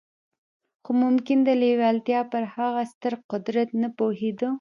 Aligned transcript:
خو 0.83 0.91
ممکن 1.03 1.37
د 1.47 1.49
لېوالتیا 1.61 2.21
پر 2.31 2.43
هغه 2.55 2.81
ستر 2.91 3.13
قدرت 3.31 3.69
نه 3.81 3.89
پوهېده 3.97 4.49